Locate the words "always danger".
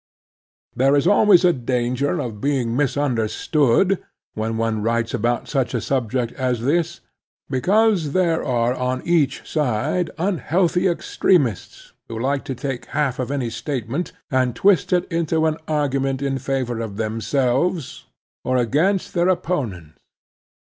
1.05-2.19